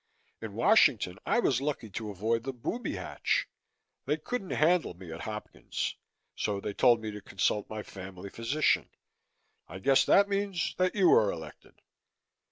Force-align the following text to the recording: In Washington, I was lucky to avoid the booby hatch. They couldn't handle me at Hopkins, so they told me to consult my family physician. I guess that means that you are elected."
In 0.41 0.53
Washington, 0.53 1.19
I 1.27 1.37
was 1.39 1.61
lucky 1.61 1.91
to 1.91 2.09
avoid 2.09 2.41
the 2.41 2.53
booby 2.53 2.95
hatch. 2.95 3.47
They 4.07 4.17
couldn't 4.17 4.49
handle 4.49 4.95
me 4.95 5.11
at 5.13 5.21
Hopkins, 5.21 5.95
so 6.35 6.59
they 6.59 6.73
told 6.73 7.01
me 7.01 7.11
to 7.11 7.21
consult 7.21 7.69
my 7.69 7.83
family 7.83 8.31
physician. 8.31 8.89
I 9.67 9.77
guess 9.77 10.03
that 10.05 10.27
means 10.27 10.73
that 10.79 10.95
you 10.95 11.13
are 11.13 11.31
elected." 11.31 11.83